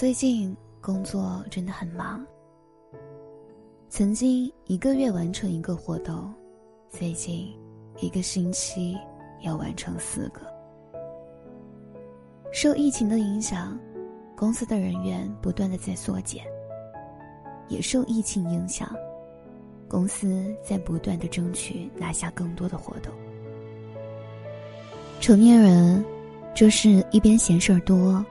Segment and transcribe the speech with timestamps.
[0.00, 2.24] 最近工作真的很忙。
[3.90, 6.32] 曾经一个月完成一个活动，
[6.88, 7.54] 最近
[7.98, 8.96] 一个星期
[9.42, 10.40] 要完成四个。
[12.50, 13.78] 受疫情的影响，
[14.34, 16.42] 公司的人员不断的在缩减。
[17.68, 18.96] 也受疫情影响，
[19.86, 23.12] 公司在不断的争取拿下更多的活动。
[25.20, 26.02] 成年人，
[26.54, 28.24] 就是一边闲事儿多。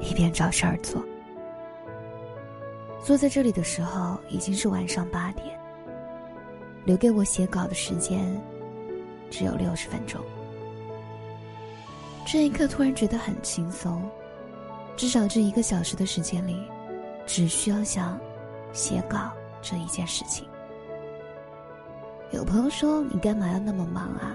[0.00, 1.02] 一边找事儿做。
[3.02, 5.58] 坐在这里的时候已经是晚上八点，
[6.84, 8.40] 留给我写稿的时间
[9.30, 10.20] 只有六十分钟。
[12.26, 14.02] 这一刻突然觉得很轻松，
[14.96, 16.66] 至少这一个小时的时间里，
[17.26, 18.18] 只需要想
[18.72, 20.48] 写稿这一件事情。
[22.30, 24.34] 有朋友说：“你干嘛要那么忙啊？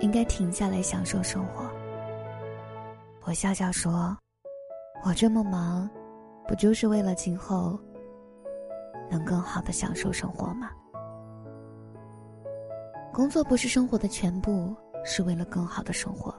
[0.00, 1.70] 应该停下来享受生活。”
[3.22, 4.16] 我笑笑说。
[5.02, 5.88] 我这么忙，
[6.46, 7.78] 不就是为了今后
[9.10, 10.70] 能更好的享受生活吗？
[13.12, 16.34] 工作不是生活的全部，是为了更好的生活。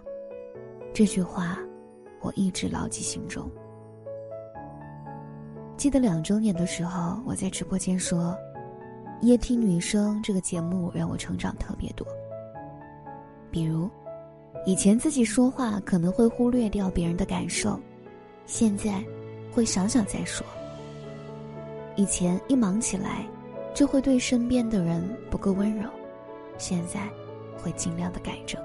[0.93, 1.57] 这句话，
[2.21, 3.49] 我一直牢记心中。
[5.75, 8.37] 记得两周年的时候，我在直播间说
[9.21, 12.07] ：“夜听女生这个节目让我成长特别多。
[13.49, 13.89] 比如，
[14.65, 17.77] 以前自己说话可能会忽略掉别人的感受。”
[18.45, 19.03] 现在，
[19.51, 20.45] 会想想再说。
[21.95, 23.25] 以前一忙起来，
[23.73, 25.89] 就会对身边的人不够温柔，
[26.57, 27.07] 现在
[27.57, 28.61] 会尽量的改正。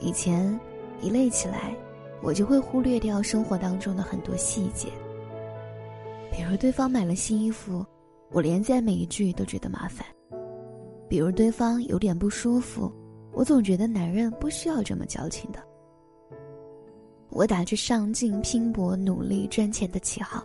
[0.00, 0.58] 以前
[1.00, 1.74] 一累起来，
[2.22, 4.88] 我就会忽略掉生活当中的很多细节，
[6.32, 7.84] 比如对方买了新衣服，
[8.30, 10.06] 我连在每一句都觉得麻烦；
[11.08, 12.92] 比如对方有点不舒服，
[13.32, 15.62] 我总觉得男人不需要这么矫情的。
[17.30, 20.42] 我打着上进、拼搏、努力赚钱的旗号，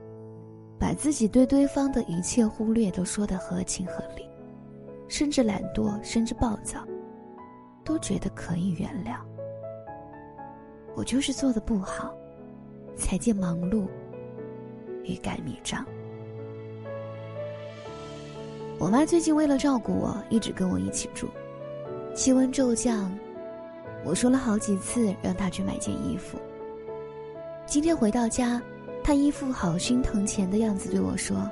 [0.78, 4.28] 把自己对对方的一切忽略都说得合情合理，
[5.08, 6.86] 甚至懒惰，甚至暴躁，
[7.86, 9.18] 都觉得可以原谅。
[10.96, 12.14] 我就是做的不好，
[12.96, 13.88] 才借忙碌
[15.04, 15.86] 欲盖弥彰。
[18.78, 21.30] 我妈最近为了照顾我，一直跟我一起住。
[22.14, 23.12] 气温骤降，
[24.04, 26.38] 我说了好几次让她去买件衣服。
[27.74, 28.62] 今天回到家，
[29.04, 31.50] 他一副好心疼钱的样子对我说：“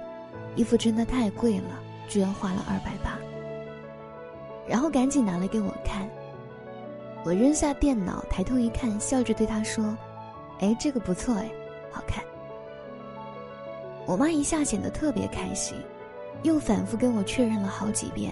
[0.56, 3.18] 衣服真的太贵了，居然花了二百八。”
[4.70, 6.08] 然后赶紧拿来给我看。
[7.26, 9.98] 我扔下电脑，抬头一看，笑着对他说
[10.62, 11.50] ：“哎，这个不错哎，
[11.90, 12.24] 好看。”
[14.06, 15.76] 我妈一下显得特别开心，
[16.44, 18.32] 又反复跟我确认了好几遍，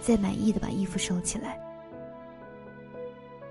[0.00, 1.60] 再满意的把衣服收起来。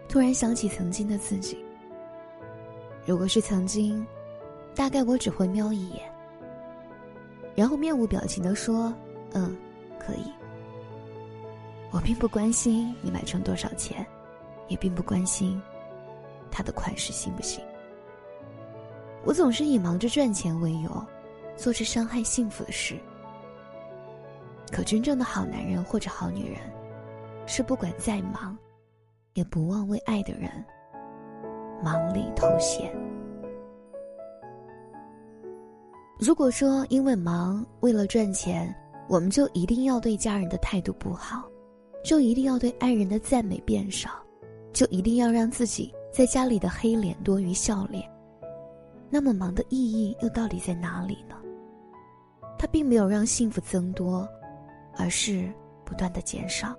[0.08, 1.65] 突然想起曾经的自己。
[3.06, 4.06] 如果是曾经，
[4.74, 6.12] 大概我只会瞄一眼，
[7.54, 8.94] 然后面无表情的说
[9.34, 9.56] ：“嗯，
[10.00, 10.32] 可以。”
[11.92, 14.06] 我并不关心你买成多少钱，
[14.68, 15.62] 也并不关心
[16.52, 17.64] 他的款式行不行。
[19.24, 21.06] 我总是以忙着赚钱为由，
[21.56, 23.00] 做着伤害幸福的事。
[24.72, 26.60] 可真正的好男人或者好女人，
[27.46, 28.58] 是不管再忙，
[29.36, 30.52] 也不忘为爱的人。
[31.84, 32.92] 忙里偷闲。
[36.18, 38.74] 如果说因为忙，为了赚钱，
[39.08, 41.44] 我们就一定要对家人的态度不好，
[42.04, 44.10] 就一定要对爱人的赞美变少，
[44.72, 48.10] 就一定要让自己在家里的黑脸多于笑脸，
[49.10, 51.36] 那么忙的意义又到底在哪里呢？
[52.58, 54.28] 它并没有让幸福增多，
[54.98, 55.52] 而是
[55.84, 56.74] 不断的减少。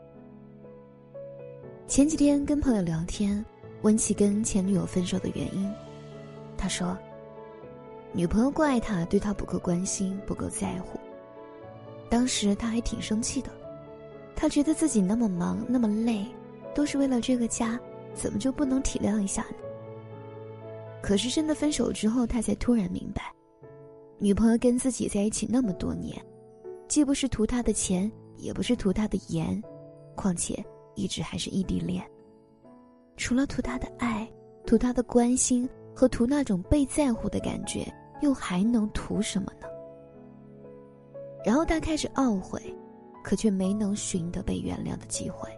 [1.86, 3.44] 前几天跟朋友聊天。
[3.82, 5.72] 问起跟前女友分手的原因，
[6.56, 6.96] 他说
[8.12, 10.98] ：“女朋友怪他对他不够关心，不够在乎。
[12.08, 13.50] 当时他还挺生气的，
[14.34, 16.24] 他觉得自己那么忙那么累，
[16.74, 17.78] 都是为了这个家，
[18.14, 19.56] 怎么就不能体谅一下呢？
[21.02, 23.32] 可是真的分手之后，他才突然明白，
[24.18, 26.20] 女朋友跟自己在一起那么多年，
[26.88, 29.62] 既不是图他的钱，也不是图他的颜，
[30.16, 30.64] 况且
[30.94, 32.02] 一直还是异地恋。”
[33.16, 34.28] 除了图他的爱，
[34.66, 39.66] 图他的关心和图那种被在乎的感觉，又还能图什么呢？
[41.44, 42.60] 然后他开始懊悔，
[43.22, 45.48] 可却没能寻得被原谅的机会。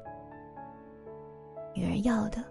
[1.75, 2.45] 女人要的，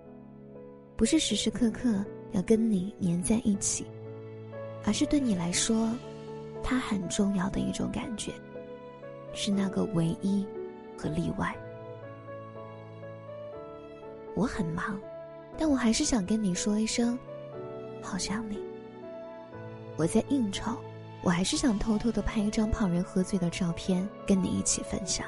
[0.95, 3.85] 不是时时刻刻要跟你粘在一起，
[4.85, 5.89] 而是对你来说，
[6.63, 8.31] 他很重要的一种感觉，
[9.33, 10.45] 是那个唯一
[10.97, 11.55] 和例外。
[14.37, 15.01] 我很忙，
[15.57, 17.17] 但我还是想跟你说一声，
[18.03, 18.59] 好想你。
[19.95, 20.77] 我在应酬，
[21.23, 25.25] 我还是想偷偷的拍一张胖人喝醉的照片跟你一起分享。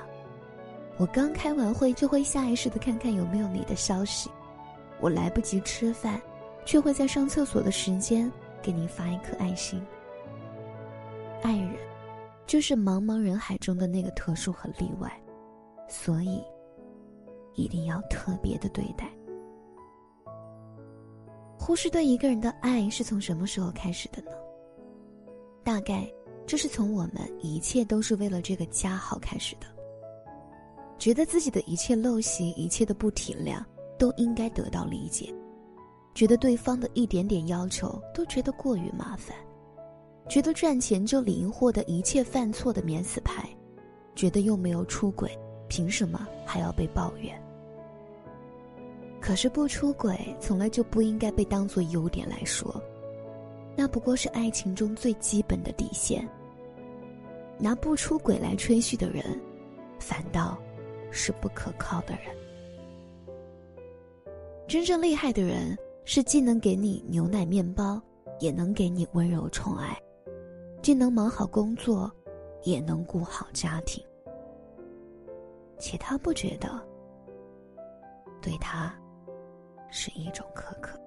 [0.98, 4.30] 我刚开完会，就会下意识的看看有没有你的消息。
[5.00, 6.22] 我来不及吃饭，
[6.64, 9.84] 却会在上厕所的时间给你发一颗爱心。
[11.42, 11.74] 爱人，
[12.46, 15.12] 就是茫茫人海中的那个特殊和例外，
[15.88, 16.44] 所以。
[17.60, 19.12] 一定要特别的对待。
[21.58, 24.32] 忽视对一个人的爱是从什么时候开始的呢？
[25.64, 26.10] 大概
[26.48, 29.68] 这是从我们一切都是为了这个家好开始的。
[30.98, 33.64] 觉得自己的一切陋习、一切的不体谅
[33.98, 35.34] 都应该得到理解，
[36.16, 39.36] 觉得对方的一点点要求都觉得过于麻烦，
[40.28, 43.48] 觉得赚钱就理应获得一切犯错的免死牌，
[44.16, 45.38] 觉得又没有出轨。
[45.68, 47.40] 凭什么还要被抱怨？
[49.30, 52.82] 可是不出轨从来就不应该被当做优点来说，
[53.76, 56.28] 那不过是爱情中最基本的底线。
[57.60, 59.24] 拿不出轨来吹嘘的人，
[60.00, 60.58] 反倒
[61.12, 63.46] 是不可靠的人。
[64.68, 68.02] 真正厉害的人是既能给你牛奶面包，
[68.40, 69.96] 也能给你温柔宠爱，
[70.82, 72.12] 既能忙好工作，
[72.64, 74.04] 也能顾好家庭。
[75.78, 76.84] 且他不觉得，
[78.42, 78.92] 对他
[79.92, 81.00] 是一种苛刻。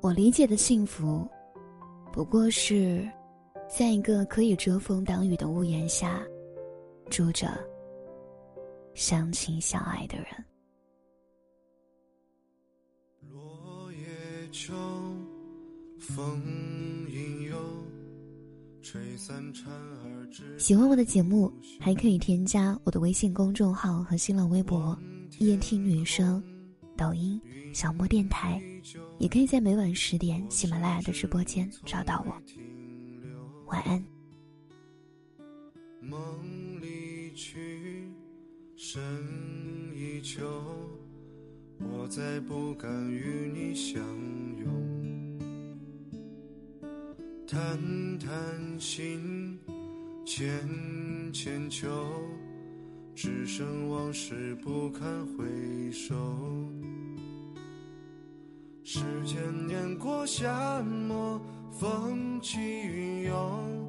[0.00, 1.28] 我理解的幸福，
[2.12, 3.06] 不过是，
[3.68, 6.22] 在一个可以遮风挡雨的屋檐下，
[7.10, 7.48] 住着
[8.94, 10.26] 相亲相爱的人。
[13.28, 14.72] 落叶秋，
[15.98, 16.97] 风。
[20.56, 24.98] 喜欢我的节目，还可以添加我的微信公众号和新浪微博
[25.38, 26.42] “夜听女生”、
[26.96, 27.40] 抖音
[27.74, 28.62] “小莫电台”，
[29.18, 32.34] 也可以在每晚十点喜马拉雅的直播间找到我。
[33.66, 34.02] 晚安。
[36.00, 36.18] 梦
[36.80, 38.08] 里去，
[38.76, 39.02] 深
[39.94, 40.48] 依旧，
[41.80, 44.02] 我再不敢与你相
[44.64, 44.87] 拥。
[47.50, 47.58] 谈
[48.18, 49.58] 谈心，
[50.26, 50.52] 牵
[51.32, 51.88] 牵秋，
[53.14, 56.14] 只剩往事不堪回首。
[58.84, 61.40] 时间碾过夏末，
[61.72, 63.88] 风起云涌，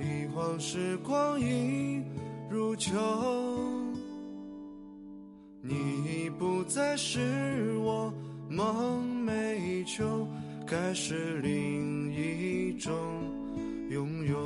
[0.00, 2.02] 一晃时光已
[2.48, 2.98] 入秋。
[5.60, 5.74] 你
[6.24, 8.10] 已不再是我
[8.48, 10.26] 梦寐以求。
[10.70, 12.94] 该是另一种
[13.90, 14.38] 拥有，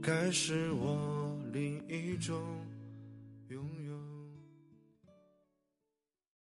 [0.00, 2.40] 该是我另一种。